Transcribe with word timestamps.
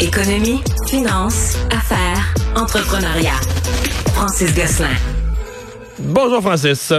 Économie, 0.00 0.60
finance, 0.86 1.56
affaires, 1.70 2.34
entrepreneuriat. 2.54 3.40
Francis 4.12 4.54
Gosselin. 4.54 4.94
Bonjour 5.98 6.42
Francis. 6.42 6.92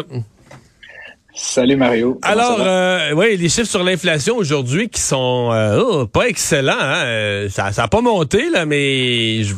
Salut 1.36 1.76
Mario. 1.76 2.20
Alors, 2.24 2.58
euh, 2.60 3.12
oui, 3.14 3.38
les 3.38 3.50
chiffres 3.50 3.70
sur 3.70 3.84
l'inflation 3.84 4.36
aujourd'hui 4.36 4.90
qui 4.90 5.00
sont 5.00 5.52
euh, 5.54 5.80
oh, 5.80 6.08
pas 6.08 6.28
excellents. 6.28 6.74
Hein? 6.76 7.48
Ça 7.52 7.70
n'a 7.78 7.88
pas 7.88 8.02
monté, 8.02 8.50
là, 8.50 8.66
mais 8.66 9.44
je 9.44 9.54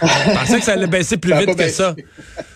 pensais 0.00 0.58
que 0.58 0.64
ça 0.64 0.72
allait 0.72 0.88
baisser 0.88 1.16
plus 1.16 1.32
vite 1.34 1.54
que 1.54 1.68
ça. 1.68 1.94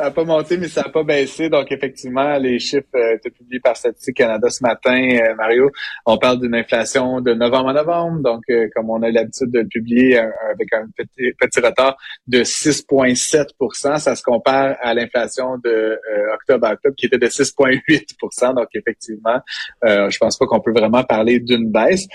Ça 0.00 0.06
n'a 0.06 0.12
pas 0.12 0.24
monté, 0.24 0.56
mais 0.56 0.68
ça 0.68 0.80
n'a 0.80 0.88
pas 0.88 1.04
baissé. 1.04 1.50
Donc, 1.50 1.70
effectivement, 1.70 2.38
les 2.38 2.58
chiffres 2.58 2.86
euh, 2.94 3.18
publiés 3.18 3.60
par 3.60 3.76
Statistique 3.76 4.16
Canada 4.16 4.48
ce 4.48 4.62
matin, 4.62 4.98
euh, 4.98 5.34
Mario. 5.34 5.70
On 6.06 6.16
parle 6.16 6.40
d'une 6.40 6.54
inflation 6.54 7.20
de 7.20 7.34
novembre 7.34 7.68
à 7.68 7.72
novembre. 7.74 8.22
Donc, 8.22 8.44
euh, 8.48 8.66
comme 8.74 8.88
on 8.88 9.02
a 9.02 9.10
l'habitude 9.10 9.50
de 9.50 9.58
le 9.60 9.66
publier 9.66 10.16
avec 10.16 10.72
un 10.72 10.86
petit, 10.96 11.34
petit 11.38 11.60
retard 11.60 11.98
de 12.26 12.42
6,7% 12.42 13.98
Ça 13.98 14.16
se 14.16 14.22
compare 14.22 14.74
à 14.80 14.94
l'inflation 14.94 15.58
de 15.62 15.98
octobre 16.32 16.68
à 16.68 16.72
octobre 16.72 16.94
qui 16.96 17.04
était 17.04 17.18
de 17.18 17.26
6,8% 17.26 18.54
Donc, 18.54 18.68
effectivement, 18.72 19.38
je 19.84 20.16
pense 20.16 20.38
pas 20.38 20.46
qu'on 20.46 20.60
peut 20.60 20.72
vraiment 20.72 21.04
parler 21.04 21.40
d'une 21.40 21.70
baisse. 21.70 22.06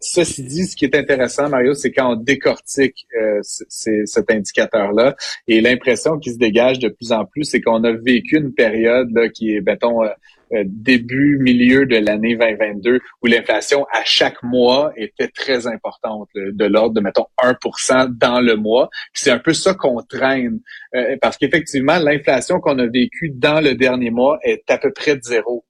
ceci 0.00 0.44
dit, 0.44 0.66
ce 0.66 0.76
qui 0.76 0.84
est 0.84 0.94
intéressant, 0.94 1.48
Mario, 1.48 1.74
c'est 1.74 1.90
quand 1.90 2.12
on 2.12 2.14
décortique 2.14 3.04
cet 3.42 4.30
indicateur-là 4.30 5.16
et 5.48 5.60
l'impression 5.60 6.20
qui 6.20 6.32
se 6.32 6.38
dégage 6.38 6.78
de 6.78 6.88
plus 6.88 7.10
en 7.15 7.15
plus, 7.24 7.44
c'est 7.44 7.60
qu'on 7.60 7.82
a 7.84 7.92
vécu 7.92 8.36
une 8.36 8.52
période 8.52 9.10
qui 9.32 9.54
est, 9.54 9.60
mettons, 9.60 10.04
euh, 10.04 10.08
euh, 10.52 10.62
début, 10.64 11.38
milieu 11.40 11.86
de 11.86 11.96
l'année 11.96 12.36
2022, 12.36 13.00
où 13.22 13.26
l'inflation 13.26 13.84
à 13.92 14.04
chaque 14.04 14.42
mois 14.44 14.92
était 14.96 15.26
très 15.26 15.66
importante, 15.66 16.28
de 16.34 16.64
l'ordre 16.64 16.94
de, 16.94 17.00
mettons, 17.00 17.26
1% 17.42 18.16
dans 18.16 18.40
le 18.40 18.54
mois. 18.54 18.88
C'est 19.12 19.32
un 19.32 19.40
peu 19.40 19.52
ça 19.52 19.74
qu'on 19.74 20.02
traîne, 20.02 20.60
euh, 20.94 21.16
parce 21.20 21.36
qu'effectivement, 21.36 21.98
l'inflation 21.98 22.60
qu'on 22.60 22.78
a 22.78 22.86
vécue 22.86 23.30
dans 23.30 23.60
le 23.60 23.74
dernier 23.74 24.10
mois 24.10 24.38
est 24.42 24.70
à 24.70 24.78
peu 24.78 24.92
près 24.92 25.16
de 25.16 25.22
zéro. 25.22 25.64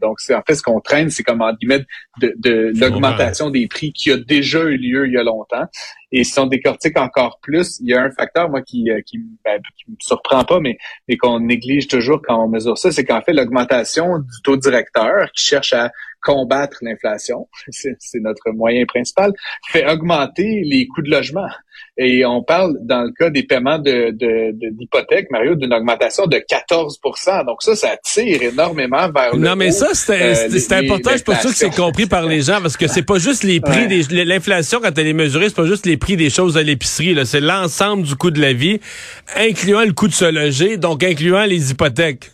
Donc, 0.00 0.20
c'est 0.20 0.34
en 0.34 0.42
fait 0.46 0.54
ce 0.54 0.62
qu'on 0.62 0.80
traîne, 0.80 1.10
c'est 1.10 1.22
comme 1.22 1.42
en 1.42 1.52
guillemets 1.52 1.84
de, 2.20 2.34
de 2.36 2.72
l'augmentation 2.78 3.50
des 3.50 3.66
prix 3.66 3.92
qui 3.92 4.10
a 4.10 4.16
déjà 4.16 4.60
eu 4.60 4.76
lieu 4.76 5.06
il 5.06 5.12
y 5.12 5.18
a 5.18 5.22
longtemps. 5.22 5.66
Et 6.12 6.24
si 6.24 6.38
on 6.38 6.46
décortique 6.46 6.98
encore 6.98 7.38
plus, 7.40 7.80
il 7.80 7.88
y 7.88 7.94
a 7.94 8.02
un 8.02 8.10
facteur, 8.10 8.50
moi, 8.50 8.60
qui, 8.60 8.90
euh, 8.90 9.00
qui, 9.06 9.18
ben, 9.44 9.60
qui 9.76 9.90
me 9.90 9.96
surprend 9.98 10.44
pas, 10.44 10.60
mais, 10.60 10.76
mais 11.08 11.16
qu'on 11.16 11.40
néglige 11.40 11.88
toujours 11.88 12.20
quand 12.22 12.44
on 12.44 12.48
mesure 12.48 12.76
ça, 12.76 12.92
c'est 12.92 13.04
qu'en 13.04 13.22
fait, 13.22 13.32
l'augmentation 13.32 14.18
du 14.18 14.42
taux 14.44 14.56
directeur 14.56 15.30
qui 15.32 15.42
cherche 15.42 15.72
à 15.72 15.90
combattre 16.22 16.78
l'inflation, 16.82 17.48
c'est 17.68 18.20
notre 18.20 18.50
moyen 18.52 18.84
principal, 18.86 19.32
fait 19.68 19.88
augmenter 19.90 20.62
les 20.64 20.86
coûts 20.86 21.02
de 21.02 21.10
logement. 21.10 21.48
Et 21.98 22.24
on 22.24 22.42
parle, 22.42 22.78
dans 22.82 23.02
le 23.02 23.10
cas 23.12 23.28
des 23.28 23.42
paiements 23.42 23.78
de, 23.78 24.10
d'hypothèque, 24.70 25.30
Mario, 25.30 25.56
d'une 25.56 25.74
augmentation 25.74 26.26
de 26.26 26.36
14% 26.36 27.44
Donc 27.44 27.62
ça, 27.62 27.76
ça 27.76 27.96
tire 28.02 28.42
énormément 28.42 29.10
vers 29.10 29.34
le 29.34 29.38
Non, 29.38 29.56
mais 29.56 29.72
ça, 29.72 29.88
c'est 29.92 30.22
euh, 30.22 30.78
important. 30.78 31.10
Je 31.10 31.16
suis 31.16 31.24
pas 31.24 31.36
sûr 31.36 31.50
que 31.50 31.56
c'est 31.56 31.74
compris 31.74 32.06
par 32.06 32.26
les 32.26 32.40
gens, 32.42 32.60
parce 32.62 32.76
que 32.76 32.86
c'est 32.86 33.02
pas 33.02 33.18
juste 33.18 33.42
les 33.42 33.60
prix, 33.60 33.88
des, 33.88 34.24
l'inflation, 34.24 34.80
quand 34.80 34.96
elle 34.96 35.06
est 35.06 35.12
mesurée, 35.12 35.48
c'est 35.48 35.56
pas 35.56 35.66
juste 35.66 35.84
les 35.84 35.96
prix 35.96 36.16
des 36.16 36.30
choses 36.30 36.56
à 36.56 36.62
l'épicerie, 36.62 37.16
c'est 37.26 37.40
l'ensemble 37.40 38.04
du 38.04 38.16
coût 38.16 38.30
de 38.30 38.40
la 38.40 38.52
vie, 38.52 38.80
incluant 39.36 39.82
le 39.84 39.92
coût 39.92 40.08
de 40.08 40.14
se 40.14 40.24
loger, 40.24 40.76
donc 40.78 41.02
incluant 41.02 41.44
les 41.44 41.72
hypothèques 41.72 42.31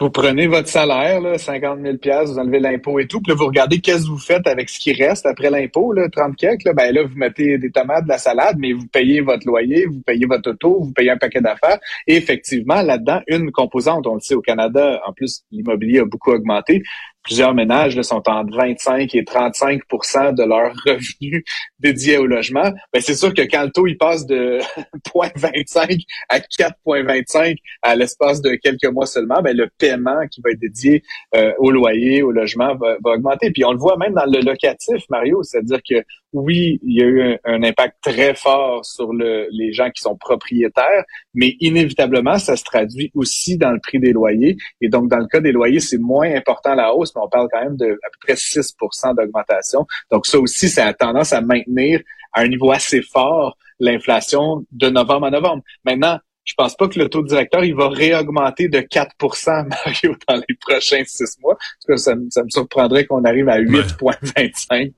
vous 0.00 0.10
prenez 0.10 0.46
votre 0.46 0.68
salaire, 0.68 1.20
là, 1.20 1.36
50 1.36 1.80
000 1.82 1.96
vous 2.24 2.38
enlevez 2.38 2.58
l'impôt 2.58 2.98
et 2.98 3.06
tout, 3.06 3.20
puis 3.20 3.32
là, 3.32 3.36
vous 3.36 3.46
regardez 3.46 3.80
qu'est-ce 3.80 4.04
que 4.04 4.08
vous 4.08 4.18
faites 4.18 4.46
avec 4.46 4.70
ce 4.70 4.80
qui 4.80 4.94
reste 4.94 5.26
après 5.26 5.50
l'impôt, 5.50 5.92
là, 5.92 6.08
30 6.08 6.36
quelques, 6.36 6.64
là, 6.64 6.72
ben 6.72 6.94
là, 6.94 7.02
vous 7.02 7.16
mettez 7.16 7.58
des 7.58 7.70
tomates, 7.70 8.04
de 8.04 8.08
la 8.08 8.16
salade, 8.16 8.56
mais 8.58 8.72
vous 8.72 8.86
payez 8.86 9.20
votre 9.20 9.46
loyer, 9.46 9.84
vous 9.84 10.00
payez 10.00 10.24
votre 10.24 10.52
auto, 10.52 10.80
vous 10.80 10.92
payez 10.92 11.10
un 11.10 11.18
paquet 11.18 11.42
d'affaires. 11.42 11.78
Et 12.06 12.16
effectivement, 12.16 12.80
là-dedans, 12.80 13.20
une 13.26 13.52
composante, 13.52 14.06
on 14.06 14.14
le 14.14 14.20
sait 14.20 14.34
au 14.34 14.40
Canada, 14.40 15.02
en 15.06 15.12
plus, 15.12 15.42
l'immobilier 15.50 16.00
a 16.00 16.06
beaucoup 16.06 16.30
augmenté, 16.30 16.82
plusieurs 17.22 17.54
ménages 17.54 18.00
sont 18.02 18.22
entre 18.28 18.56
25 18.56 19.14
et 19.14 19.22
35% 19.22 20.34
de 20.34 20.42
leurs 20.42 20.72
revenus 20.86 21.44
dédiés 21.78 22.18
au 22.18 22.26
logement, 22.26 22.72
ben 22.92 23.00
c'est 23.00 23.14
sûr 23.14 23.34
que 23.34 23.42
quand 23.42 23.64
le 23.64 23.70
taux 23.70 23.86
il 23.86 23.96
passe 23.96 24.26
de 24.26 24.58
0.25 25.14 26.02
à 26.28 26.38
4.25 26.38 27.56
à 27.82 27.96
l'espace 27.96 28.40
de 28.40 28.54
quelques 28.54 28.86
mois 28.86 29.06
seulement, 29.06 29.42
ben 29.42 29.56
le 29.56 29.68
paiement 29.78 30.26
qui 30.30 30.40
va 30.42 30.50
être 30.50 30.60
dédié 30.60 31.02
euh, 31.34 31.52
au 31.58 31.70
loyer, 31.70 32.22
au 32.22 32.30
logement 32.30 32.74
va, 32.76 32.96
va, 33.04 33.12
augmenter. 33.12 33.50
Puis 33.50 33.64
on 33.64 33.72
le 33.72 33.78
voit 33.78 33.96
même 33.96 34.14
dans 34.14 34.26
le 34.26 34.40
locatif, 34.40 35.02
Mario, 35.10 35.42
c'est-à-dire 35.42 35.80
que 35.88 36.04
oui, 36.32 36.78
il 36.82 36.98
y 36.98 37.02
a 37.02 37.06
eu 37.06 37.38
un, 37.44 37.62
impact 37.62 37.96
très 38.02 38.34
fort 38.34 38.84
sur 38.84 39.12
le, 39.12 39.48
les 39.50 39.72
gens 39.72 39.90
qui 39.90 40.00
sont 40.00 40.16
propriétaires, 40.16 41.04
mais 41.34 41.56
inévitablement, 41.60 42.38
ça 42.38 42.56
se 42.56 42.64
traduit 42.64 43.10
aussi 43.14 43.56
dans 43.56 43.72
le 43.72 43.80
prix 43.80 43.98
des 43.98 44.12
loyers. 44.12 44.56
Et 44.80 44.88
donc, 44.88 45.08
dans 45.08 45.18
le 45.18 45.26
cas 45.26 45.40
des 45.40 45.52
loyers, 45.52 45.80
c'est 45.80 45.98
moins 45.98 46.32
important 46.34 46.74
la 46.74 46.94
hausse, 46.94 47.12
mais 47.14 47.22
on 47.22 47.28
parle 47.28 47.48
quand 47.52 47.62
même 47.62 47.76
de 47.76 47.86
à 47.86 48.10
peu 48.10 48.18
près 48.20 48.34
6% 48.34 49.16
d'augmentation. 49.16 49.86
Donc, 50.10 50.26
ça 50.26 50.38
aussi, 50.38 50.68
ça 50.68 50.86
a 50.86 50.94
tendance 50.94 51.32
à 51.32 51.40
maintenir 51.40 52.00
à 52.32 52.42
un 52.42 52.48
niveau 52.48 52.70
assez 52.70 53.02
fort 53.02 53.56
l'inflation 53.80 54.64
de 54.70 54.88
novembre 54.88 55.26
à 55.26 55.30
novembre. 55.30 55.62
Maintenant, 55.84 56.18
je 56.44 56.54
pense 56.54 56.74
pas 56.74 56.88
que 56.88 56.98
le 56.98 57.08
taux 57.08 57.22
directeur, 57.22 57.64
il 57.64 57.74
va 57.74 57.88
réaugmenter 57.88 58.68
de 58.68 58.80
4% 58.80 59.68
Mario, 59.84 60.16
dans 60.28 60.36
les 60.36 60.54
prochains 60.60 61.02
six 61.04 61.38
mois. 61.40 61.56
ça, 61.96 61.96
ça 62.30 62.42
me 62.42 62.48
surprendrait 62.48 63.04
qu'on 63.04 63.24
arrive 63.24 63.48
à 63.48 63.60
8,25. 63.60 64.92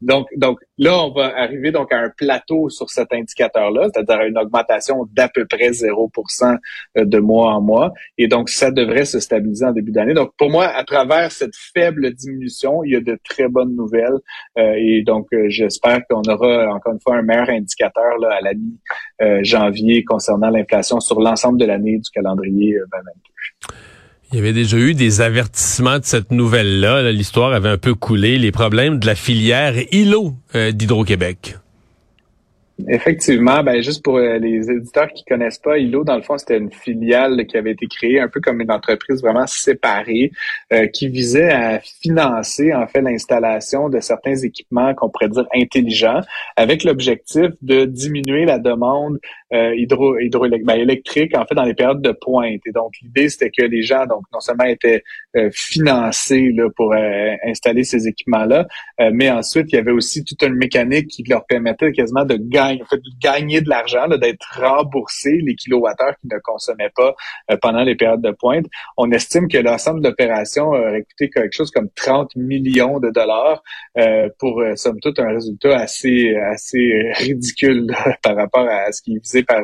Donc, 0.00 0.26
donc 0.36 0.58
là, 0.78 0.98
on 0.98 1.12
va 1.12 1.36
arriver 1.36 1.70
donc 1.70 1.92
à 1.92 1.98
un 1.98 2.10
plateau 2.10 2.68
sur 2.70 2.90
cet 2.90 3.12
indicateur-là, 3.12 3.88
c'est-à-dire 3.92 4.26
une 4.26 4.38
augmentation 4.38 5.06
d'à 5.12 5.28
peu 5.28 5.46
près 5.46 5.70
0% 5.70 6.56
euh, 6.98 7.04
de 7.04 7.18
mois 7.18 7.52
en 7.52 7.60
mois. 7.60 7.92
Et 8.18 8.26
donc, 8.26 8.48
ça 8.48 8.70
devrait 8.70 9.04
se 9.04 9.20
stabiliser 9.20 9.66
en 9.66 9.72
début 9.72 9.92
d'année. 9.92 10.14
Donc, 10.14 10.32
pour 10.36 10.50
moi, 10.50 10.66
à 10.66 10.84
travers 10.84 11.30
cette 11.30 11.54
faible 11.74 12.12
diminution, 12.14 12.82
il 12.84 12.92
y 12.92 12.96
a 12.96 13.00
de 13.00 13.18
très 13.22 13.48
bonnes 13.48 13.74
nouvelles. 13.76 14.18
Euh, 14.58 14.74
et 14.76 15.02
donc, 15.02 15.28
euh, 15.32 15.46
j'espère 15.48 16.00
qu'on 16.08 16.22
aura 16.22 16.74
encore 16.74 16.94
une 16.94 17.00
fois 17.00 17.16
un 17.16 17.22
meilleur 17.22 17.50
indicateur 17.50 18.18
là, 18.20 18.38
à 18.38 18.40
la 18.40 18.54
mi-janvier 18.54 20.04
concernant 20.04 20.50
l'inflation 20.50 20.85
sur 21.00 21.20
l'ensemble 21.20 21.58
de 21.58 21.64
l'année 21.66 21.98
du 21.98 22.10
calendrier 22.10 22.72
2022. 22.72 22.80
Euh, 22.80 23.76
Il 24.32 24.36
y 24.36 24.38
avait 24.38 24.52
déjà 24.52 24.76
eu 24.76 24.94
des 24.94 25.20
avertissements 25.20 25.98
de 25.98 26.04
cette 26.04 26.30
nouvelle-là. 26.30 27.10
L'histoire 27.12 27.52
avait 27.52 27.68
un 27.68 27.78
peu 27.78 27.94
coulé. 27.94 28.38
Les 28.38 28.52
problèmes 28.52 28.98
de 28.98 29.06
la 29.06 29.14
filière 29.14 29.74
îlot 29.92 30.34
euh, 30.54 30.72
d'Hydro-Québec. 30.72 31.56
Effectivement, 32.88 33.62
ben 33.62 33.82
juste 33.82 34.04
pour 34.04 34.18
euh, 34.18 34.36
les 34.38 34.70
éditeurs 34.70 35.08
qui 35.08 35.24
connaissent 35.24 35.58
pas, 35.58 35.78
ILO, 35.78 36.04
dans 36.04 36.16
le 36.16 36.20
fond, 36.20 36.36
c'était 36.36 36.58
une 36.58 36.70
filiale 36.70 37.46
qui 37.46 37.56
avait 37.56 37.70
été 37.70 37.86
créée 37.86 38.20
un 38.20 38.28
peu 38.28 38.38
comme 38.38 38.60
une 38.60 38.70
entreprise 38.70 39.22
vraiment 39.22 39.46
séparée, 39.46 40.30
euh, 40.74 40.86
qui 40.86 41.08
visait 41.08 41.50
à 41.50 41.80
financer 41.80 42.74
en 42.74 42.86
fait 42.86 43.00
l'installation 43.00 43.88
de 43.88 43.98
certains 44.00 44.36
équipements 44.36 44.94
qu'on 44.94 45.08
pourrait 45.08 45.30
dire 45.30 45.46
intelligents, 45.54 46.20
avec 46.56 46.84
l'objectif 46.84 47.46
de 47.62 47.86
diminuer 47.86 48.44
la 48.44 48.58
demande 48.58 49.18
euh, 49.54 49.74
hydro, 49.74 50.18
hydroélectrique, 50.18 50.66
ben, 50.66 50.78
électrique 50.78 51.34
en 51.34 51.46
fait 51.46 51.54
dans 51.54 51.64
les 51.64 51.74
périodes 51.74 52.02
de 52.02 52.12
pointe. 52.12 52.60
Et 52.66 52.72
donc 52.72 52.92
l'idée 53.00 53.30
c'était 53.30 53.50
que 53.50 53.62
les 53.62 53.82
gens 53.82 54.04
donc 54.04 54.24
non 54.34 54.40
seulement 54.40 54.64
étaient 54.64 55.02
financés 55.52 56.50
là, 56.56 56.68
pour 56.74 56.94
installer 57.44 57.84
ces 57.84 58.08
équipements-là, 58.08 58.66
mais 59.12 59.30
ensuite 59.30 59.66
il 59.70 59.76
y 59.76 59.78
avait 59.78 59.92
aussi 59.92 60.24
toute 60.24 60.42
une 60.42 60.54
mécanique 60.54 61.08
qui 61.08 61.22
leur 61.24 61.44
permettait 61.44 61.92
quasiment 61.92 62.24
de 62.24 62.36
gagner 62.36 62.65
fait, 62.88 63.00
gagner 63.20 63.60
de 63.60 63.68
l'argent, 63.68 64.08
d'être 64.08 64.46
remboursé 64.60 65.38
les 65.42 65.54
kilowattheures 65.54 66.16
qu'ils 66.20 66.30
ne 66.32 66.38
consommaient 66.38 66.92
pas 66.94 67.14
euh, 67.50 67.56
pendant 67.60 67.82
les 67.82 67.94
périodes 67.94 68.22
de 68.22 68.30
pointe. 68.30 68.66
On 68.96 69.10
estime 69.10 69.48
que 69.48 69.58
l'ensemble 69.58 70.02
de 70.02 70.08
l'opération 70.08 70.68
aurait 70.68 71.02
coûté 71.02 71.30
quelque 71.30 71.52
chose 71.52 71.70
comme 71.70 71.88
30 71.94 72.36
millions 72.36 73.00
de 73.00 73.10
dollars 73.10 73.62
euh, 73.98 74.28
pour, 74.38 74.60
euh, 74.60 74.76
somme 74.76 75.00
toute, 75.00 75.18
un 75.18 75.28
résultat 75.28 75.76
assez 75.76 76.34
assez 76.52 77.12
ridicule 77.14 77.94
par 78.22 78.36
rapport 78.36 78.66
à 78.68 78.92
ce 78.92 79.02
qui 79.02 79.16
est 79.16 79.22
visé 79.22 79.42
par, 79.42 79.62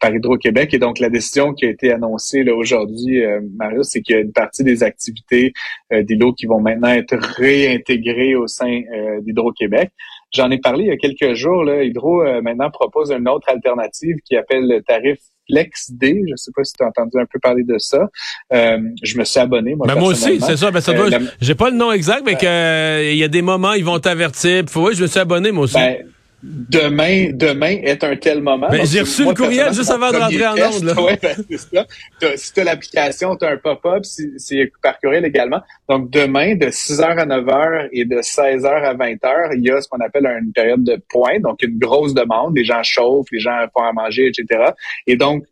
par 0.00 0.14
Hydro-Québec. 0.14 0.74
Et 0.74 0.78
donc, 0.78 0.98
la 0.98 1.10
décision 1.10 1.52
qui 1.52 1.66
a 1.66 1.70
été 1.70 1.92
annoncée 1.92 2.48
aujourd'hui, 2.50 3.22
Marius, 3.56 3.88
c'est 3.90 4.02
qu'il 4.02 4.16
y 4.16 4.18
a 4.18 4.22
une 4.22 4.32
partie 4.32 4.64
des 4.64 4.82
activités 4.82 5.52
d'îlot 5.90 6.32
qui 6.32 6.46
vont 6.46 6.60
maintenant 6.60 6.88
être 6.88 7.16
réintégrées 7.16 8.34
au 8.34 8.46
sein 8.46 8.82
d'Hydro-Québec. 9.22 9.90
J'en 10.34 10.50
ai 10.50 10.58
parlé 10.58 10.84
il 10.84 10.88
y 10.88 10.92
a 10.92 10.96
quelques 10.96 11.34
jours. 11.34 11.64
Là, 11.64 11.82
Hydro 11.82 12.22
euh, 12.22 12.42
maintenant 12.42 12.70
propose 12.70 13.10
une 13.10 13.28
autre 13.28 13.48
alternative 13.48 14.16
qui 14.24 14.36
appelle 14.36 14.68
le 14.68 14.82
tarif 14.82 15.18
Flex 15.50 15.90
D. 15.92 16.20
Je 16.26 16.32
ne 16.32 16.36
sais 16.36 16.50
pas 16.54 16.64
si 16.64 16.74
tu 16.74 16.84
as 16.84 16.88
entendu 16.88 17.18
un 17.18 17.24
peu 17.24 17.38
parler 17.40 17.64
de 17.64 17.78
ça. 17.78 18.06
Euh, 18.52 18.78
je 19.02 19.18
me 19.18 19.24
suis 19.24 19.40
abonné. 19.40 19.74
Moi, 19.74 19.86
ben, 19.86 19.94
moi 19.94 20.10
aussi, 20.10 20.40
c'est 20.40 20.56
ça. 20.56 20.70
Ben, 20.70 20.80
ça 20.80 20.92
J'ai 21.40 21.54
pas 21.54 21.70
le 21.70 21.76
nom 21.76 21.92
exact, 21.92 22.22
mais 22.26 22.36
qu'il 22.36 23.16
y 23.16 23.24
a 23.24 23.28
des 23.28 23.42
moments, 23.42 23.72
ils 23.72 23.84
vont 23.84 23.98
t'avertir. 23.98 24.64
Oui, 24.76 24.94
je 24.94 25.02
me 25.02 25.06
suis 25.06 25.20
abonné, 25.20 25.50
moi 25.50 25.64
aussi. 25.64 25.74
Ben, 25.74 26.04
demain, 26.42 27.30
demain 27.32 27.78
est 27.82 28.04
un 28.04 28.16
tel 28.16 28.42
moment. 28.42 28.68
Ben, 28.68 28.86
j'ai 28.86 29.00
reçu 29.00 29.24
le 29.24 29.34
courriel 29.34 29.72
juste 29.72 29.90
avant 29.90 30.10
de 30.10 30.16
rentrer 30.16 30.46
en 30.46 30.52
onde. 30.52 30.84
Là. 30.84 30.94
Ouais, 31.08 31.18
ben, 31.20 31.36
c'est 31.48 32.36
si 32.36 32.52
tu 32.52 32.60
as 32.60 32.64
l'application, 32.64 33.36
tu 33.36 33.44
as 33.44 33.50
un 33.50 33.56
pop-up, 33.56 34.04
c'est 34.04 34.70
par 34.82 34.98
courriel 35.00 35.24
également. 35.24 35.60
Donc, 35.88 36.10
demain, 36.10 36.54
de 36.54 36.66
6h 36.66 37.02
à 37.02 37.26
9h 37.26 37.88
et 37.92 38.04
de 38.04 38.16
16h 38.16 38.66
à 38.66 38.94
20h, 38.94 39.56
il 39.56 39.64
y 39.64 39.70
a 39.70 39.80
ce 39.80 39.88
qu'on 39.88 40.00
appelle 40.00 40.26
une 40.26 40.52
période 40.52 40.84
de 40.84 41.00
pointe, 41.08 41.42
donc 41.42 41.62
une 41.62 41.78
grosse 41.78 42.14
demande. 42.14 42.56
Les 42.56 42.64
gens 42.64 42.82
chauffent, 42.82 43.30
les 43.32 43.40
gens 43.40 43.56
font 43.72 43.84
à 43.84 43.92
manger, 43.92 44.28
etc. 44.28 44.70
Et 45.06 45.16
donc, 45.16 45.44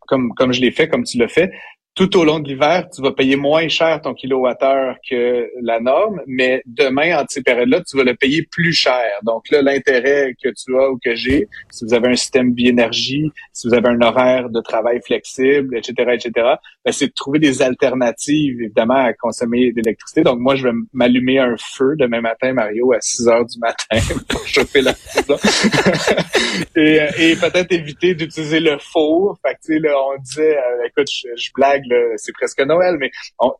comme, 0.00 0.34
comme 0.34 0.52
je 0.52 0.60
l'ai 0.60 0.70
fait, 0.70 0.88
comme 0.88 1.04
tu 1.04 1.18
l'as 1.18 1.28
fait, 1.28 1.50
tout 1.94 2.16
au 2.16 2.24
long 2.24 2.40
de 2.40 2.48
l'hiver, 2.48 2.88
tu 2.92 3.00
vas 3.02 3.12
payer 3.12 3.36
moins 3.36 3.68
cher 3.68 4.00
ton 4.02 4.14
kilowattheure 4.14 4.96
que 5.08 5.48
la 5.62 5.78
norme, 5.78 6.20
mais 6.26 6.62
demain, 6.66 7.20
en 7.20 7.24
ces 7.28 7.42
périodes-là, 7.42 7.82
tu 7.88 7.96
vas 7.96 8.02
le 8.02 8.14
payer 8.14 8.42
plus 8.50 8.72
cher. 8.72 9.04
Donc 9.22 9.48
là, 9.50 9.62
l'intérêt 9.62 10.34
que 10.42 10.48
tu 10.48 10.76
as 10.76 10.90
ou 10.90 10.98
que 11.02 11.14
j'ai, 11.14 11.48
si 11.70 11.84
vous 11.84 11.94
avez 11.94 12.08
un 12.08 12.16
système 12.16 12.52
biénergie, 12.52 13.30
si 13.52 13.68
vous 13.68 13.74
avez 13.74 13.88
un 13.88 14.00
horaire 14.00 14.50
de 14.50 14.60
travail 14.60 15.00
flexible, 15.06 15.76
etc., 15.76 16.14
etc., 16.14 16.56
ben, 16.84 16.92
c'est 16.92 17.06
de 17.06 17.12
trouver 17.12 17.38
des 17.38 17.62
alternatives, 17.62 18.60
évidemment, 18.60 19.04
à 19.04 19.12
consommer 19.12 19.70
d'électricité. 19.70 20.22
Donc 20.22 20.40
moi, 20.40 20.56
je 20.56 20.64
vais 20.64 20.74
m'allumer 20.92 21.38
un 21.38 21.54
feu 21.56 21.94
demain 21.96 22.20
matin, 22.20 22.52
Mario, 22.54 22.92
à 22.92 23.00
6 23.00 23.28
heures 23.28 23.46
du 23.46 23.58
matin 23.60 23.98
pour 24.28 24.44
chauffer 24.46 24.82
la 24.82 24.94
maison. 25.14 25.36
et, 26.76 26.98
et 27.18 27.36
peut-être 27.36 27.70
éviter 27.72 28.14
d'utiliser 28.16 28.58
le 28.58 28.78
four. 28.78 29.38
Fait 29.46 29.54
que, 29.54 29.80
là, 29.80 29.94
on 30.08 30.20
disait, 30.20 30.56
euh, 30.56 30.86
écoute, 30.88 31.08
je 31.08 31.50
blague, 31.54 31.83
c'est 32.16 32.32
presque 32.32 32.60
Noël, 32.60 32.96
mais 32.98 33.10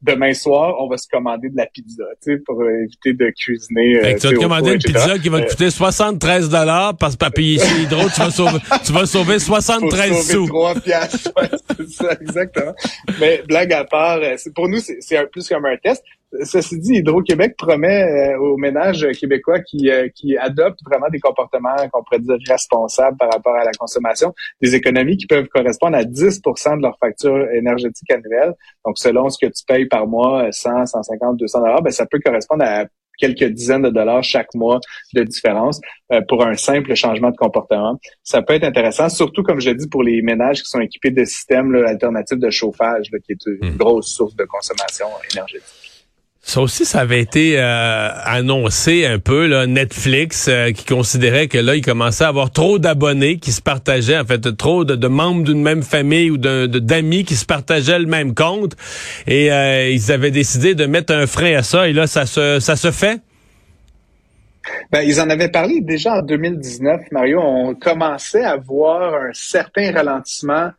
demain 0.03 0.33
soir, 0.35 0.77
on 0.81 0.89
va 0.89 0.97
se 0.97 1.09
commander 1.09 1.49
de 1.49 1.57
la 1.57 1.67
pizza, 1.67 2.05
tu 2.23 2.33
sais, 2.33 2.39
pour 2.39 2.63
éviter 2.69 3.13
de 3.13 3.31
cuisiner. 3.31 3.97
Euh, 3.97 4.19
tu 4.19 4.27
vas 4.27 4.33
te 4.33 4.39
commander 4.41 4.73
une 4.73 4.83
pizza 4.83 5.19
qui 5.19 5.29
va 5.29 5.43
te 5.43 5.51
coûter 5.51 5.71
73 5.71 6.49
dollars 6.49 6.97
parce 6.97 7.15
que 7.15 7.19
papier 7.19 7.59
chez 7.59 7.83
Hydro, 7.83 8.09
tu 8.15 8.21
vas 8.21 8.31
sauver, 8.31 8.59
tu 8.85 8.93
vas 8.93 9.07
sauver 9.07 9.39
73 9.39 10.11
Faut 10.11 10.23
sauver 10.23 10.49
3 10.49 10.75
piastres, 10.81 11.33
c'est 11.77 11.91
ça, 11.91 12.13
exactement. 12.21 12.75
mais 13.21 13.43
blague 13.47 13.73
à 13.73 13.85
part, 13.85 14.19
euh, 14.23 14.37
pour 14.55 14.69
nous, 14.69 14.79
c'est 14.81 15.31
plus 15.31 15.49
comme 15.49 15.67
un 15.67 15.77
test. 15.77 16.03
Ceci 16.43 16.79
dit, 16.79 16.95
Hydro-Québec 16.95 17.55
promet 17.57 18.35
euh, 18.35 18.39
aux 18.39 18.57
ménages 18.57 19.07
québécois 19.19 19.61
qui, 19.61 19.91
euh, 19.91 20.09
qui 20.15 20.37
adoptent 20.37 20.81
vraiment 20.85 21.09
des 21.09 21.21
comportements 21.21 21.77
qu'on 21.93 22.03
pourrait 22.03 22.21
dire 22.21 22.37
responsables 22.49 23.17
par 23.17 23.31
rapport 23.31 23.55
à 23.55 23.65
la 23.65 23.73
consommation, 23.73 24.35
des 24.61 24.75
économies 24.75 25.17
qui 25.17 25.27
peuvent 25.27 25.49
correspondre 25.49 25.97
à 25.97 26.05
10% 26.05 26.77
de 26.77 26.83
leur 26.83 26.99
facture 26.99 27.49
énergétique 27.51 28.11
annuelle. 28.11 28.55
Donc, 28.85 28.99
selon 28.99 29.29
ce 29.31 29.39
que 29.39 29.51
tu 29.51 29.65
payes 29.67 29.87
par 29.87 30.07
mois, 30.07 30.51
100, 30.51 30.87
150, 30.87 31.37
200 31.37 31.61
dollars, 31.61 31.83
ben, 31.83 31.91
ça 31.91 32.07
peut 32.07 32.19
correspondre 32.25 32.65
à 32.65 32.85
quelques 33.19 33.45
dizaines 33.45 33.83
de 33.83 33.91
dollars 33.91 34.25
chaque 34.25 34.53
mois 34.55 34.81
de 35.15 35.23
différence 35.23 35.81
euh, 36.13 36.21
pour 36.29 36.45
un 36.45 36.55
simple 36.55 36.95
changement 36.95 37.31
de 37.31 37.37
comportement. 37.37 37.99
Ça 38.23 38.43
peut 38.43 38.55
être 38.55 38.65
intéressant, 38.65 39.09
surtout 39.09 39.43
comme 39.43 39.61
je 39.61 39.71
l'ai 39.71 39.77
dit 39.77 39.89
pour 39.89 40.03
les 40.03 40.23
ménages 40.23 40.63
qui 40.63 40.69
sont 40.69 40.81
équipés 40.81 41.11
de 41.11 41.25
systèmes 41.25 41.75
alternatifs 41.75 42.39
de 42.39 42.51
chauffage, 42.51 43.07
qui 43.25 43.33
est 43.33 43.47
une 43.47 43.75
hmm. 43.75 43.77
grosse 43.77 44.13
source 44.13 44.35
de 44.35 44.45
consommation 44.45 45.07
énergétique. 45.33 45.84
Ça 46.47 46.61
aussi, 46.61 46.85
ça 46.85 47.01
avait 47.01 47.23
été 47.23 47.55
euh, 47.59 48.11
annoncé 48.23 49.07
un 49.07 49.19
peu, 49.19 49.47
là, 49.47 49.67
Netflix, 49.67 50.47
euh, 50.47 50.73
qui 50.73 50.85
considérait 50.85 51.49
que 51.49 51.57
là, 51.57 51.75
il 51.75 51.83
commençait 51.83 52.25
à 52.25 52.29
avoir 52.29 52.51
trop 52.51 52.79
d'abonnés 52.79 53.39
qui 53.39 53.51
se 53.51 53.63
partageaient, 53.63 54.19
en 54.19 54.27
fait, 54.27 54.55
trop 54.55 54.85
de, 54.85 55.09
membres 55.09 55.43
d'une 55.43 55.63
même 55.63 55.83
famille 55.83 56.31
ou 56.31 56.37
d'amis 56.37 57.25
qui 57.25 57.35
se 57.35 57.47
partageaient 57.47 57.99
le 57.99 58.07
même 58.07 58.35
compte. 58.35 58.77
Et 59.27 59.51
euh, 59.51 59.89
ils 59.89 60.13
avaient 60.13 60.31
décidé 60.31 60.75
de 60.75 60.85
mettre 60.85 61.15
un 61.15 61.27
frein 61.27 61.57
à 61.57 61.63
ça. 61.63 61.89
Et 61.89 61.95
là, 61.95 62.07
ça 62.07 62.27
se, 62.27 62.91
fait? 62.93 63.23
Ben, 64.93 65.01
ils 65.01 65.23
en 65.23 65.31
avaient 65.31 65.51
parlé 65.51 65.81
déjà 65.81 66.19
en 66.19 66.23
2019, 66.23 67.11
Mario. 67.11 67.41
On 67.43 67.75
commençait 67.75 68.45
à 68.45 68.57
voir 68.57 69.15
un 69.15 69.31
certain 69.33 69.93
ralentissement 69.93 70.73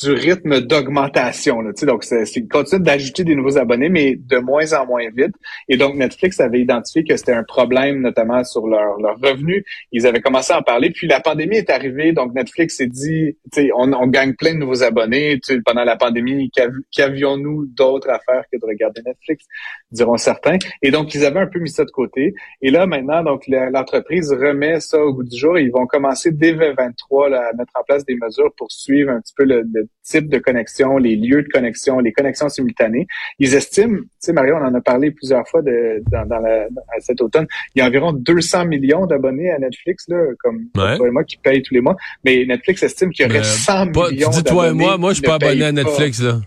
du 0.00 0.12
rythme 0.12 0.60
d'augmentation. 0.60 1.62
Donc, 1.62 2.04
c'est 2.04 2.48
continue 2.48 2.82
d'ajouter 2.82 3.24
des 3.24 3.34
nouveaux 3.34 3.58
abonnés, 3.58 3.88
mais 3.88 4.16
de 4.16 4.38
moins 4.38 4.72
en 4.72 4.86
moins 4.86 5.08
vite. 5.14 5.34
Et 5.68 5.76
donc, 5.76 5.94
Netflix 5.96 6.40
avait 6.40 6.60
identifié 6.60 7.04
que 7.04 7.16
c'était 7.16 7.32
un 7.32 7.44
problème, 7.44 8.00
notamment 8.00 8.44
sur 8.44 8.66
leurs 8.66 8.98
leur 8.98 9.16
revenus. 9.20 9.64
Ils 9.92 10.06
avaient 10.06 10.20
commencé 10.20 10.52
à 10.52 10.58
en 10.58 10.62
parler. 10.62 10.90
Puis 10.90 11.06
la 11.06 11.20
pandémie 11.20 11.56
est 11.56 11.70
arrivée, 11.70 12.12
donc 12.12 12.34
Netflix 12.34 12.76
s'est 12.76 12.86
dit, 12.86 13.36
on, 13.74 13.92
on 13.92 14.06
gagne 14.06 14.34
plein 14.34 14.54
de 14.54 14.58
nouveaux 14.58 14.82
abonnés. 14.82 15.40
Pendant 15.64 15.84
la 15.84 15.96
pandémie, 15.96 16.50
qu'avions-nous 16.92 17.66
d'autres 17.66 18.10
à 18.10 18.18
faire 18.18 18.44
que 18.52 18.58
de 18.58 18.66
regarder 18.66 19.00
Netflix, 19.04 19.44
diront 19.90 20.16
certains. 20.16 20.58
Et 20.82 20.90
donc, 20.90 21.14
ils 21.14 21.24
avaient 21.24 21.40
un 21.40 21.46
peu 21.46 21.60
mis 21.60 21.70
ça 21.70 21.84
de 21.84 21.90
côté. 21.90 22.34
Et 22.62 22.70
là, 22.70 22.86
maintenant, 22.86 23.22
donc 23.22 23.44
l'entreprise 23.46 24.32
remet 24.32 24.80
ça 24.80 25.02
au 25.02 25.14
goût 25.14 25.24
du 25.24 25.36
jour. 25.36 25.58
Ils 25.58 25.70
vont 25.70 25.86
commencer 25.86 26.30
dès 26.30 26.52
2023 26.52 27.34
à 27.34 27.52
mettre 27.54 27.72
en 27.74 27.82
place 27.84 28.04
des 28.04 28.16
mesures 28.16 28.52
pour 28.56 28.70
suivre 28.70 29.10
un 29.10 29.20
petit 29.20 29.34
peu 29.36 29.44
le 29.44 29.62
type 30.02 30.28
de 30.28 30.38
connexion, 30.38 30.96
les 30.96 31.16
lieux 31.16 31.42
de 31.42 31.48
connexion, 31.48 32.00
les 32.00 32.12
connexions 32.12 32.48
simultanées. 32.48 33.06
Ils 33.38 33.54
estiment, 33.54 33.98
tu 33.98 34.08
sais, 34.20 34.32
Mario, 34.32 34.56
on 34.56 34.64
en 34.64 34.74
a 34.74 34.80
parlé 34.80 35.10
plusieurs 35.10 35.46
fois 35.46 35.62
de, 35.62 36.02
dans, 36.10 36.26
dans, 36.26 36.38
la, 36.38 36.66
cet 37.00 37.20
automne, 37.20 37.46
il 37.74 37.80
y 37.80 37.82
a 37.82 37.86
environ 37.86 38.12
200 38.12 38.66
millions 38.66 39.06
d'abonnés 39.06 39.50
à 39.50 39.58
Netflix, 39.58 40.04
là, 40.08 40.18
comme 40.40 40.68
toi 40.74 40.96
et 40.96 41.10
moi 41.10 41.24
qui 41.24 41.36
payent 41.36 41.62
tous 41.62 41.74
les 41.74 41.80
mois. 41.80 41.96
Mais 42.24 42.44
Netflix 42.46 42.82
estime 42.82 43.10
qu'il 43.10 43.26
y 43.26 43.30
aurait 43.30 43.44
100 43.44 43.86
millions 43.86 43.92
d'abonnés. 43.94 44.28
Dis-toi 44.30 44.68
et 44.68 44.72
moi, 44.72 44.96
moi, 44.96 45.10
je 45.10 45.18
suis 45.18 45.26
pas 45.26 45.34
abonné 45.34 45.64
à 45.64 45.72
Netflix, 45.72 46.22
là. 46.22 46.40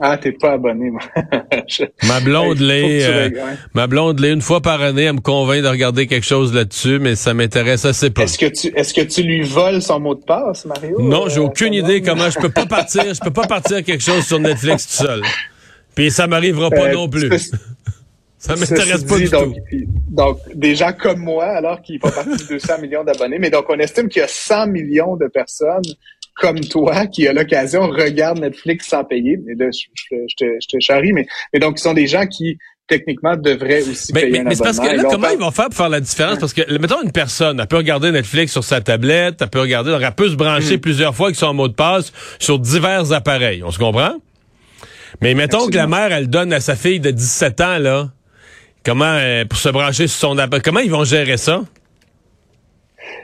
Ah, 0.00 0.18
t'es 0.18 0.32
pas 0.32 0.52
abonné, 0.52 0.90
moi. 0.90 1.00
ma 2.04 2.20
blonde 2.20 2.60
l'est. 2.60 3.04
Euh, 3.04 3.30
ma 3.72 3.86
blonde 3.86 4.20
l'est 4.20 4.32
une 4.32 4.42
fois 4.42 4.60
par 4.60 4.82
année. 4.82 5.04
Elle 5.04 5.14
me 5.14 5.20
convainc 5.20 5.62
de 5.62 5.68
regarder 5.68 6.06
quelque 6.06 6.26
chose 6.26 6.52
là-dessus, 6.52 6.98
mais 6.98 7.16
ça 7.16 7.32
m'intéresse 7.32 7.84
assez 7.86 8.10
peu. 8.10 8.22
Est-ce 8.22 8.38
que 8.38 8.46
tu, 8.46 8.68
est-ce 8.76 8.92
que 8.92 9.00
tu 9.00 9.22
lui 9.22 9.42
voles 9.42 9.80
son 9.80 10.00
mot 10.00 10.14
de 10.14 10.22
passe, 10.22 10.66
Mario? 10.66 11.00
Non, 11.00 11.28
j'ai 11.28 11.40
aucune 11.40 11.74
euh, 11.74 11.78
idée 11.78 12.02
comment 12.02 12.28
je 12.28 12.38
peux 12.38 12.50
pas 12.50 12.66
partir. 12.66 13.02
Je 13.14 13.20
peux 13.20 13.32
pas 13.32 13.46
partir 13.46 13.82
quelque 13.82 14.02
chose 14.02 14.26
sur 14.26 14.38
Netflix 14.38 14.86
tout 14.86 15.04
seul. 15.04 15.22
Puis 15.94 16.10
ça 16.10 16.26
m'arrivera 16.26 16.68
pas 16.68 16.88
euh, 16.88 16.92
non 16.92 17.08
plus. 17.08 17.30
Ça 18.38 18.54
m'intéresse 18.54 19.02
pas 19.02 19.18
du 19.18 19.28
donc, 19.28 19.54
tout. 19.54 19.76
Donc, 20.08 20.38
des 20.54 20.76
gens 20.76 20.92
comme 20.92 21.20
moi, 21.20 21.46
alors 21.46 21.82
qu'ils 21.82 21.98
font 21.98 22.10
partie 22.10 22.36
de 22.36 22.48
200 22.48 22.80
millions 22.80 23.02
d'abonnés, 23.02 23.38
mais 23.40 23.50
donc 23.50 23.64
on 23.68 23.78
estime 23.78 24.08
qu'il 24.08 24.20
y 24.20 24.24
a 24.24 24.28
100 24.28 24.68
millions 24.68 25.16
de 25.16 25.26
personnes 25.26 25.82
comme 26.36 26.60
toi 26.60 27.06
qui 27.06 27.26
a 27.26 27.32
l'occasion 27.32 27.88
regarde 27.88 28.38
Netflix 28.38 28.88
sans 28.88 29.04
payer. 29.04 29.38
Et 29.48 29.54
là, 29.54 29.66
je, 29.72 29.86
je, 29.94 30.36
te, 30.36 30.44
je 30.60 30.68
te 30.68 30.80
charrie, 30.80 31.12
mais, 31.12 31.26
mais 31.52 31.60
donc, 31.60 31.78
ce 31.78 31.84
sont 31.84 31.94
des 31.94 32.06
gens 32.06 32.26
qui 32.26 32.58
techniquement 32.86 33.36
devraient 33.36 33.82
aussi 33.82 34.12
payer 34.12 34.30
mais, 34.30 34.38
un 34.40 34.44
mais 34.44 34.56
parce 34.56 34.78
que 34.78 34.86
là, 34.86 35.04
comment 35.10 35.30
ils 35.30 35.38
vont 35.38 35.50
faire 35.50 35.66
pour 35.66 35.74
faire 35.74 35.88
la 35.88 36.00
différence? 36.00 36.38
Parce 36.38 36.52
que, 36.52 36.78
mettons, 36.78 37.02
une 37.02 37.12
personne, 37.12 37.58
elle 37.58 37.66
peut 37.66 37.78
regarder 37.78 38.12
Netflix 38.12 38.52
sur 38.52 38.62
sa 38.62 38.80
tablette, 38.80 39.36
elle 39.40 39.48
peut 39.48 39.60
regarder, 39.60 39.96
elle 40.00 40.14
peut 40.14 40.28
se 40.28 40.36
brancher 40.36 40.76
mm. 40.76 40.80
plusieurs 40.80 41.14
fois 41.14 41.28
avec 41.28 41.36
son 41.36 41.52
mot 41.54 41.68
de 41.68 41.74
passe 41.74 42.12
sur 42.38 42.58
divers 42.58 43.12
appareils. 43.12 43.62
On 43.64 43.70
se 43.70 43.78
comprend? 43.78 44.14
Mais 45.22 45.34
mettons 45.34 45.66
que 45.66 45.74
la 45.74 45.86
mère, 45.86 46.12
elle 46.12 46.28
donne 46.28 46.52
à 46.52 46.60
sa 46.60 46.76
fille 46.76 47.00
de 47.00 47.10
17 47.10 47.60
ans, 47.62 47.78
là, 47.78 48.10
comment, 48.84 49.04
euh, 49.06 49.44
pour 49.46 49.58
se 49.58 49.70
brancher 49.70 50.06
sur 50.06 50.28
son 50.28 50.38
appareil, 50.38 50.62
comment 50.62 50.80
ils 50.80 50.90
vont 50.90 51.04
gérer 51.04 51.38
ça? 51.38 51.62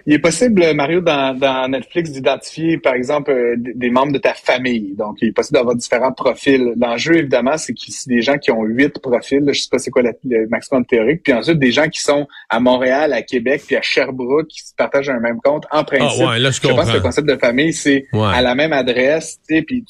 Il 0.06 0.14
est 0.14 0.18
possible, 0.18 0.74
Mario, 0.74 1.00
dans, 1.00 1.36
dans 1.36 1.68
Netflix, 1.68 2.10
d'identifier, 2.10 2.78
par 2.78 2.94
exemple, 2.94 3.30
euh, 3.30 3.54
des 3.58 3.90
membres 3.90 4.12
de 4.12 4.18
ta 4.18 4.34
famille. 4.34 4.94
Donc, 4.96 5.18
il 5.20 5.28
est 5.28 5.32
possible 5.32 5.56
d'avoir 5.56 5.74
différents 5.74 6.12
profils. 6.12 6.72
L'enjeu, 6.76 7.16
évidemment, 7.16 7.56
c'est 7.56 7.72
a 7.72 8.08
des 8.08 8.22
gens 8.22 8.38
qui 8.38 8.50
ont 8.50 8.62
huit 8.64 8.98
profils. 8.98 9.42
je 9.46 9.60
sais 9.60 9.68
pas 9.70 9.78
c'est 9.78 9.90
quoi 9.90 10.02
le 10.02 10.48
maximum 10.48 10.84
théorique. 10.84 11.22
Puis 11.22 11.32
ensuite, 11.32 11.58
des 11.58 11.72
gens 11.72 11.88
qui 11.88 12.00
sont 12.00 12.26
à 12.48 12.60
Montréal, 12.60 13.12
à 13.12 13.22
Québec, 13.22 13.62
puis 13.66 13.76
à 13.76 13.82
Sherbrooke, 13.82 14.48
qui 14.48 14.60
se 14.60 14.74
partagent 14.74 15.10
un 15.10 15.20
même 15.20 15.40
compte. 15.42 15.64
En 15.70 15.84
principe, 15.84 16.26
ah, 16.28 16.38
je, 16.38 16.68
pense 16.68 16.90
que 16.90 16.96
le 16.96 17.00
concept 17.00 17.28
de 17.28 17.36
famille, 17.36 17.72
c'est 17.72 18.04
à 18.12 18.42
la 18.42 18.54
même 18.54 18.72
adresse. 18.72 19.38
Puis 19.46 19.84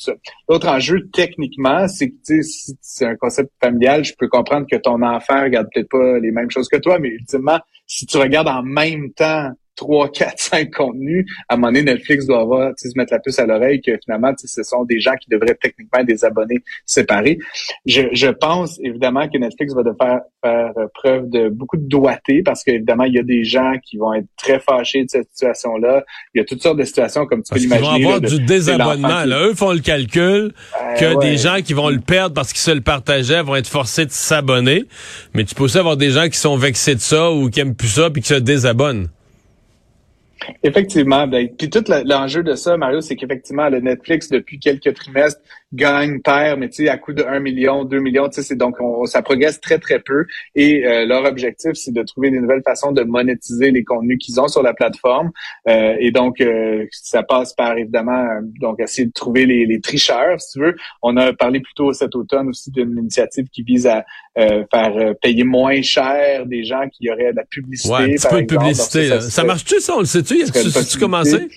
L'autre 0.48 0.68
enjeu, 0.68 1.08
techniquement, 1.12 1.88
c'est 1.88 2.10
que 2.10 2.42
si 2.42 2.76
c'est 2.80 3.06
un 3.06 3.16
concept 3.16 3.50
familial, 3.62 4.04
je 4.04 4.14
peux 4.18 4.28
comprendre 4.28 4.66
que 4.70 4.76
ton 4.76 5.02
enfant 5.02 5.42
regarde 5.42 5.68
peut-être 5.72 5.88
pas 5.88 6.18
les 6.18 6.30
mêmes 6.30 6.50
choses 6.50 6.68
que 6.68 6.76
toi, 6.76 6.98
mais 6.98 7.08
ultimement, 7.08 7.58
si 7.86 8.06
tu 8.06 8.16
regardes 8.16 8.48
en 8.48 8.62
même 8.62 9.12
temps 9.12 9.50
trois, 9.76 10.08
quatre, 10.10 10.38
cinq 10.38 10.70
contenus, 10.72 11.26
à 11.48 11.54
un 11.54 11.56
moment 11.56 11.68
donné, 11.68 11.82
Netflix 11.82 12.26
doit 12.26 12.40
avoir, 12.40 12.72
se 12.76 12.88
mettre 12.96 13.12
la 13.12 13.20
puce 13.20 13.38
à 13.38 13.46
l'oreille 13.46 13.80
que 13.80 13.92
finalement, 14.04 14.32
ce 14.36 14.62
sont 14.62 14.84
des 14.84 15.00
gens 15.00 15.14
qui 15.20 15.30
devraient 15.30 15.56
techniquement 15.60 16.00
être 16.00 16.06
des 16.06 16.24
abonnés 16.24 16.62
séparés. 16.86 17.38
Je, 17.86 18.02
je 18.12 18.28
pense 18.28 18.78
évidemment 18.82 19.28
que 19.28 19.38
Netflix 19.38 19.74
va 19.74 19.82
devoir 19.82 20.20
faire 20.42 20.72
preuve 20.94 21.28
de 21.30 21.48
beaucoup 21.48 21.76
de 21.76 21.88
doigté 21.88 22.42
parce 22.42 22.62
qu'évidemment, 22.64 23.04
il 23.04 23.14
y 23.14 23.18
a 23.18 23.22
des 23.22 23.44
gens 23.44 23.72
qui 23.84 23.96
vont 23.96 24.12
être 24.14 24.26
très 24.36 24.58
fâchés 24.58 25.04
de 25.04 25.10
cette 25.10 25.28
situation-là. 25.30 26.04
Il 26.34 26.38
y 26.38 26.40
a 26.40 26.44
toutes 26.44 26.62
sortes 26.62 26.78
de 26.78 26.84
situations 26.84 27.26
comme 27.26 27.42
tu 27.42 27.52
peux 27.52 27.60
l'imaginer. 27.60 27.98
Ils 27.98 28.04
vont 28.04 28.14
avoir 28.14 28.20
du 28.20 28.40
désabonnement. 28.40 29.24
Là. 29.24 29.46
Eux 29.46 29.54
font 29.54 29.72
le 29.72 29.80
calcul 29.80 30.52
ben 30.72 30.98
que 30.98 31.20
des 31.20 31.36
gens 31.36 31.60
qui 31.64 31.72
vont 31.72 31.88
le 31.88 32.00
perdre 32.00 32.34
parce 32.34 32.52
qu'ils 32.52 32.60
se 32.60 32.70
le 32.70 32.80
partageaient 32.80 33.42
vont 33.42 33.56
être 33.56 33.68
forcés 33.68 34.06
de 34.06 34.10
s'abonner. 34.10 34.84
Mais 35.34 35.44
tu 35.44 35.54
peux 35.54 35.64
aussi 35.64 35.78
avoir 35.78 35.96
des 35.96 36.10
gens 36.10 36.28
qui 36.28 36.38
sont 36.38 36.56
vexés 36.56 36.94
de 36.94 37.00
ça 37.00 37.30
ou 37.30 37.50
qui 37.50 37.60
aiment 37.60 37.74
plus 37.74 37.88
ça 37.88 38.10
puis 38.10 38.22
qui 38.22 38.28
se 38.28 38.34
désabonnent. 38.34 39.08
Effectivement. 40.62 41.26
Ben, 41.26 41.48
puis 41.56 41.70
tout 41.70 41.84
l'enjeu 42.04 42.42
de 42.42 42.54
ça, 42.54 42.76
Mario, 42.76 43.00
c'est 43.00 43.16
qu'effectivement, 43.16 43.68
le 43.68 43.80
Netflix, 43.80 44.28
depuis 44.28 44.58
quelques 44.58 44.94
trimestres, 44.94 45.40
gagne, 45.72 46.20
perd, 46.20 46.58
mais 46.58 46.68
tu 46.68 46.84
sais, 46.84 46.88
à 46.88 46.98
coût 46.98 47.12
de 47.12 47.22
1 47.22 47.40
million, 47.40 47.84
2 47.84 47.98
millions, 47.98 48.28
tu 48.28 48.36
sais, 48.36 48.42
c'est 48.42 48.56
donc 48.56 48.76
ça 49.06 49.22
progresse 49.22 49.60
très, 49.60 49.78
très 49.78 49.98
peu. 50.00 50.26
Et 50.54 50.86
euh, 50.86 51.06
leur 51.06 51.24
objectif, 51.24 51.72
c'est 51.74 51.92
de 51.92 52.02
trouver 52.02 52.30
des 52.30 52.40
nouvelles 52.40 52.62
façons 52.64 52.92
de 52.92 53.02
monétiser 53.02 53.70
les 53.70 53.84
contenus 53.84 54.18
qu'ils 54.20 54.40
ont 54.40 54.48
sur 54.48 54.62
la 54.62 54.74
plateforme. 54.74 55.30
Euh, 55.68 55.94
et 55.98 56.10
donc, 56.10 56.40
euh, 56.40 56.86
ça 56.90 57.22
passe 57.22 57.54
par 57.54 57.76
évidemment 57.76 58.26
donc 58.60 58.80
essayer 58.80 59.06
de 59.06 59.12
trouver 59.12 59.46
les, 59.46 59.66
les, 59.66 59.80
tricheurs, 59.80 60.40
si 60.40 60.52
tu 60.52 60.60
veux. 60.60 60.76
On 61.02 61.16
a 61.16 61.32
parlé 61.32 61.60
plus 61.60 61.74
tôt 61.74 61.92
cet 61.92 62.14
automne 62.14 62.48
aussi 62.48 62.70
d'une 62.70 62.96
initiative 62.98 63.46
qui 63.50 63.62
vise 63.62 63.86
à 63.86 64.04
faire 64.34 65.14
payer 65.20 65.44
moins 65.44 65.82
cher 65.82 66.46
des 66.46 66.64
gens 66.64 66.88
qui 66.90 67.10
auraient 67.10 67.32
de 67.32 67.36
la 67.36 67.44
publicité. 67.44 67.92
Ouais, 67.92 68.04
un 68.04 68.14
petit 68.14 68.28
peu 68.28 68.42
de 68.42 68.46
publicité. 68.46 69.20
ça, 69.20 69.44
marche-tu 69.44 69.80
ça? 69.80 69.94
On 69.96 70.00
le 70.00 70.04
sait-tu? 70.06 70.42
As-tu 70.42 70.98
commencé? 70.98 71.48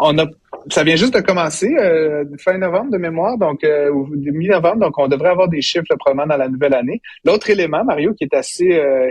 On 0.00 0.16
a 0.18 0.26
ça 0.68 0.82
vient 0.82 0.96
juste 0.96 1.14
de 1.14 1.20
commencer 1.20 1.72
euh, 1.78 2.24
fin 2.38 2.58
novembre 2.58 2.90
de 2.90 2.98
mémoire, 2.98 3.38
donc 3.38 3.62
euh, 3.64 3.92
mi-novembre, 4.10 4.80
donc 4.80 4.98
on 4.98 5.08
devrait 5.08 5.30
avoir 5.30 5.48
des 5.48 5.62
chiffres 5.62 5.84
probablement 5.98 6.26
dans 6.26 6.36
la 6.36 6.48
nouvelle 6.48 6.74
année. 6.74 7.00
L'autre 7.24 7.50
élément, 7.50 7.84
Mario, 7.84 8.14
qui 8.14 8.24
est 8.24 8.34
assez 8.34 8.72
euh, 8.72 9.08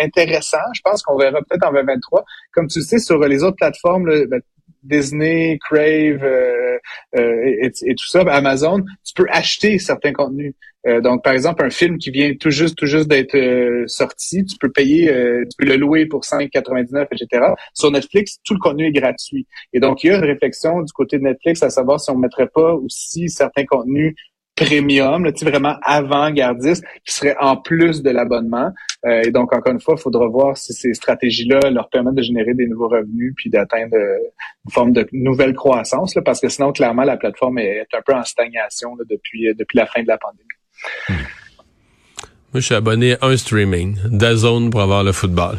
intéressant, 0.00 0.58
je 0.74 0.80
pense 0.82 1.02
qu'on 1.02 1.16
verra 1.16 1.40
peut-être 1.42 1.66
en 1.66 1.72
2023, 1.72 2.24
comme 2.52 2.66
tu 2.66 2.82
sais, 2.82 2.98
sur 2.98 3.18
les 3.20 3.42
autres 3.42 3.56
plateformes, 3.56 4.04
ben, 4.26 4.40
Disney, 4.82 5.58
Crave 5.60 6.24
euh, 6.24 6.78
et, 7.14 7.70
et, 7.82 7.94
tout 7.94 8.06
ça, 8.06 8.20
Amazon, 8.20 8.82
tu 9.04 9.14
peux 9.14 9.26
acheter 9.30 9.78
certains 9.78 10.12
contenus. 10.12 10.54
Euh, 10.86 11.00
donc, 11.00 11.22
par 11.22 11.34
exemple, 11.34 11.64
un 11.64 11.70
film 11.70 11.98
qui 11.98 12.10
vient 12.10 12.34
tout 12.34 12.50
juste, 12.50 12.76
tout 12.76 12.86
juste 12.86 13.08
d'être 13.08 13.36
euh, 13.36 13.86
sorti, 13.86 14.44
tu 14.44 14.56
peux 14.58 14.70
payer, 14.70 15.10
euh, 15.10 15.44
tu 15.44 15.56
peux 15.58 15.66
le 15.66 15.76
louer 15.76 16.06
pour 16.06 16.22
5,99, 16.22 17.06
etc. 17.12 17.52
Sur 17.74 17.90
Netflix, 17.90 18.38
tout 18.44 18.54
le 18.54 18.60
contenu 18.60 18.86
est 18.86 18.92
gratuit. 18.92 19.46
Et 19.72 19.80
donc, 19.80 20.02
il 20.02 20.08
y 20.08 20.10
a 20.10 20.16
une 20.16 20.24
réflexion 20.24 20.82
du 20.82 20.92
côté 20.92 21.18
de 21.18 21.24
Netflix 21.24 21.62
à 21.62 21.70
savoir 21.70 22.00
si 22.00 22.10
on 22.10 22.16
ne 22.16 22.22
mettrait 22.22 22.48
pas 22.48 22.74
aussi 22.74 23.28
certains 23.28 23.66
contenus 23.66 24.14
premium, 24.64 25.24
là, 25.24 25.32
vraiment 25.42 25.76
avant-gardiste, 25.82 26.84
qui 27.04 27.14
serait 27.14 27.36
en 27.40 27.56
plus 27.56 28.02
de 28.02 28.10
l'abonnement. 28.10 28.70
et 29.06 29.30
donc, 29.30 29.54
encore 29.54 29.72
une 29.72 29.80
fois, 29.80 29.94
il 29.96 30.02
faudra 30.02 30.26
voir 30.28 30.56
si 30.56 30.72
ces 30.72 30.94
stratégies-là 30.94 31.70
leur 31.70 31.88
permettent 31.88 32.14
de 32.14 32.22
générer 32.22 32.54
des 32.54 32.66
nouveaux 32.66 32.88
revenus 32.88 33.32
puis 33.36 33.50
d'atteindre 33.50 33.96
une 33.96 34.70
forme 34.70 34.92
de 34.92 35.06
nouvelle 35.12 35.54
croissance, 35.54 36.14
là, 36.14 36.22
parce 36.22 36.40
que 36.40 36.48
sinon, 36.48 36.72
clairement, 36.72 37.04
la 37.04 37.16
plateforme 37.16 37.58
est 37.58 37.86
un 37.92 38.02
peu 38.04 38.14
en 38.14 38.24
stagnation 38.24 38.96
depuis, 39.08 39.54
depuis 39.54 39.76
la 39.76 39.86
fin 39.86 40.02
de 40.02 40.08
la 40.08 40.18
pandémie. 40.18 41.24
Moi, 42.52 42.60
je 42.60 42.66
suis 42.66 42.74
abonné 42.74 43.14
à 43.20 43.26
un 43.26 43.36
streaming, 43.36 43.96
DAZN 44.10 44.70
pour 44.70 44.80
avoir 44.80 45.04
le 45.04 45.12
football. 45.12 45.58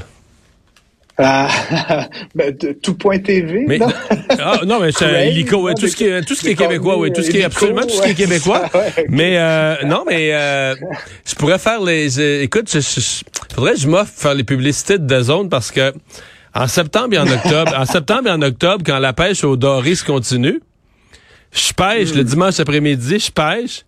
Ah, 1.23 1.47
ben, 2.35 2.55
tout 2.81 2.95
point 2.95 3.19
TV. 3.19 3.77
non? 3.77 3.87
ah, 4.39 4.61
non, 4.65 4.79
mais 4.79 4.91
c'est 4.91 5.29
illico, 5.29 5.71
tout, 5.73 5.87
ce 5.87 5.95
qui 5.95 6.05
est, 6.05 6.21
tout 6.23 6.33
ce 6.33 6.41
qui 6.41 6.49
est 6.49 6.55
québécois, 6.55 6.97
oui, 6.97 7.13
tout 7.13 7.21
ce 7.21 7.29
qui 7.29 7.37
est 7.37 7.43
absolument 7.43 7.81
tout 7.81 7.89
ce 7.89 8.01
qui 8.01 8.09
est 8.09 8.15
québécois. 8.15 8.63
Mais 9.09 9.37
euh, 9.37 9.75
non, 9.85 10.03
mais 10.07 10.33
euh, 10.33 10.75
je 11.25 11.35
pourrais 11.35 11.59
faire 11.59 11.81
les. 11.81 12.19
Euh, 12.19 12.41
écoute, 12.41 12.69
je, 12.73 12.79
faudrait 13.53 13.73
que 13.73 13.79
je 13.79 13.87
m'offre 13.87 14.11
faire 14.15 14.33
les 14.33 14.43
publicités 14.43 14.97
de 14.97 15.05
DAZN 15.05 15.47
parce 15.49 15.71
que 15.71 15.93
en 16.53 16.67
septembre 16.67 17.13
et 17.13 17.19
en 17.19 17.27
octobre, 17.27 17.73
en 17.77 17.85
septembre 17.85 18.27
et 18.27 18.31
en 18.31 18.41
octobre, 18.41 18.83
quand 18.85 18.99
la 18.99 19.13
pêche 19.13 19.43
au 19.43 19.55
doré 19.55 19.95
se 19.95 20.03
continue, 20.03 20.59
je 21.51 21.73
pêche 21.73 22.13
le 22.13 22.23
hmm. 22.23 22.27
dimanche 22.27 22.59
après-midi, 22.59 23.19
je 23.19 23.31
pêche 23.31 23.85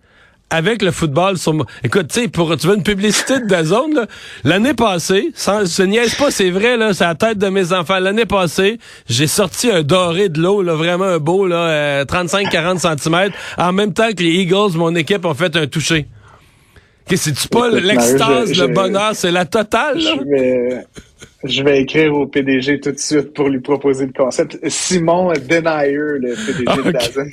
avec 0.53 0.83
le 0.83 0.91
football 0.91 1.37
sur 1.39 1.65
Écoute, 1.83 2.09
tu 2.09 2.21
sais, 2.21 2.27
pour 2.27 2.55
tu 2.57 2.67
veux 2.67 2.75
une 2.75 2.83
publicité 2.83 3.39
de 3.39 3.45
Dazone, 3.45 4.05
l'année 4.43 4.75
passée, 4.75 5.31
sans 5.33 5.65
se 5.65 5.81
niaise 5.81 6.13
pas, 6.13 6.29
c'est 6.29 6.51
vrai, 6.51 6.77
là, 6.77 6.93
c'est 6.93 7.05
la 7.05 7.15
tête 7.15 7.39
de 7.39 7.47
mes 7.49 7.73
enfants. 7.73 7.97
L'année 7.97 8.27
passée, 8.27 8.77
j'ai 9.09 9.25
sorti 9.25 9.71
un 9.71 9.81
doré 9.81 10.29
de 10.29 10.39
l'eau, 10.39 10.61
là, 10.61 10.75
vraiment 10.75 11.05
un 11.05 11.17
beau, 11.17 11.47
là, 11.47 12.05
35-40 12.05 12.85
euh, 12.85 12.97
cm, 12.97 13.31
en 13.57 13.73
même 13.73 13.93
temps 13.93 14.11
que 14.15 14.21
les 14.21 14.29
Eagles, 14.29 14.75
mon 14.75 14.93
équipe, 14.95 15.25
ont 15.25 15.33
fait 15.33 15.55
un 15.55 15.65
toucher. 15.65 16.05
C'est-tu 17.09 17.47
pas 17.47 17.69
l'extase, 17.69 18.55
le 18.55 18.67
bonheur, 18.67 19.11
c'est 19.13 19.31
la 19.31 19.45
totale, 19.45 19.97
là? 19.97 20.13
Je 21.43 21.61
vais 21.63 21.81
écrire 21.81 22.13
au 22.13 22.25
PDG 22.25 22.79
tout 22.79 22.91
de 22.91 22.99
suite 22.99 23.33
pour 23.33 23.49
lui 23.49 23.59
proposer 23.59 24.05
le 24.05 24.13
concept. 24.13 24.57
Simon 24.69 25.33
Denier, 25.33 25.91
le 25.93 26.35
PDG 26.35 26.83
de 26.83 26.91
Dazen. 26.91 27.31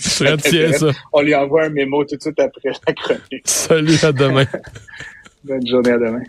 ça. 0.73 0.90
On 1.12 1.23
lui 1.23 1.35
envoie 1.35 1.64
un 1.64 1.71
mémo 1.71 2.05
tout 2.05 2.17
de 2.17 2.21
suite 2.21 2.40
après 2.40 2.71
la 2.87 2.93
chronique. 2.95 3.43
Salut, 3.45 3.99
à 4.02 4.12
demain. 4.12 4.47
Bonne 5.45 5.67
journée, 5.67 5.93
à 5.93 5.99
demain. 5.99 6.23